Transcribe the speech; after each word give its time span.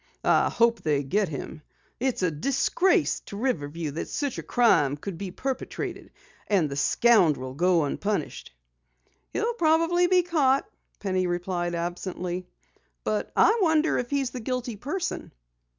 "I 0.23 0.49
hope 0.49 0.81
they 0.81 1.03
get 1.03 1.29
him! 1.29 1.61
It's 1.99 2.23
a 2.23 2.31
disgrace 2.31 3.19
to 3.27 3.37
Riverview 3.37 3.91
that 3.91 4.09
such 4.09 4.39
a 4.39 4.41
crime 4.41 4.97
could 4.97 5.15
be 5.15 5.29
perpetrated, 5.29 6.09
and 6.47 6.67
the 6.71 6.75
scoundrel 6.75 7.53
go 7.53 7.83
unpunished." 7.83 8.51
"He'll 9.31 9.53
probably 9.53 10.07
be 10.07 10.23
caught," 10.23 10.65
Penny 10.99 11.27
replied 11.27 11.75
absently. 11.75 12.47
"But 13.03 13.31
I 13.37 13.59
wonder 13.61 13.99
if 13.99 14.09
he's 14.09 14.31
the 14.31 14.39
guilty 14.39 14.75
person." 14.75 15.31